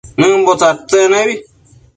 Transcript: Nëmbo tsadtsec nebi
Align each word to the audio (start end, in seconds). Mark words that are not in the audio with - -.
Nëmbo 0.19 0.51
tsadtsec 0.59 1.05
nebi 1.11 1.33